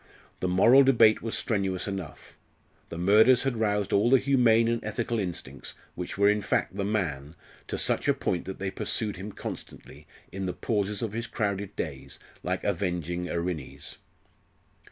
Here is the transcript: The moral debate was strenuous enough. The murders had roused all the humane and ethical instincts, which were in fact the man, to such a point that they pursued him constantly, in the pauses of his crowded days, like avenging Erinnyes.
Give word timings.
The 0.39 0.47
moral 0.47 0.81
debate 0.83 1.21
was 1.21 1.37
strenuous 1.37 1.87
enough. 1.87 2.35
The 2.89 2.97
murders 2.97 3.43
had 3.43 3.57
roused 3.57 3.93
all 3.93 4.09
the 4.09 4.17
humane 4.17 4.67
and 4.67 4.83
ethical 4.83 5.19
instincts, 5.19 5.75
which 5.93 6.17
were 6.17 6.27
in 6.27 6.41
fact 6.41 6.75
the 6.75 6.83
man, 6.83 7.35
to 7.67 7.77
such 7.77 8.07
a 8.07 8.15
point 8.15 8.45
that 8.45 8.57
they 8.57 8.71
pursued 8.71 9.17
him 9.17 9.31
constantly, 9.31 10.07
in 10.31 10.47
the 10.47 10.53
pauses 10.53 11.03
of 11.03 11.13
his 11.13 11.27
crowded 11.27 11.75
days, 11.75 12.17
like 12.41 12.63
avenging 12.63 13.27
Erinnyes. 13.29 13.97